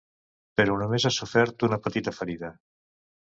Però 0.59 0.77
només 0.79 1.03
ha 1.09 1.11
sofert 1.17 1.67
una 1.69 1.79
petita 1.89 2.15
ferida. 2.21 2.53